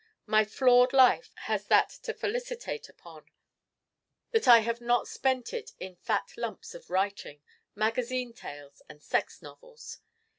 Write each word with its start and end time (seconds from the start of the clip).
My 0.25 0.45
flawed 0.45 0.93
life 0.93 1.29
has 1.45 1.67
that 1.67 1.89
to 2.01 2.13
felicitate 2.15 2.89
upon 2.89 3.29
that 4.31 4.47
I 4.47 4.61
have 4.61 4.81
not 4.81 5.07
spent 5.07 5.53
it 5.53 5.73
in 5.79 5.95
fat 5.95 6.33
lumps 6.37 6.73
of 6.73 6.89
writing, 6.89 7.43
magazine 7.75 8.33
tales 8.33 8.81
and 8.89 9.03
sex 9.03 9.43
novels. 9.43 9.99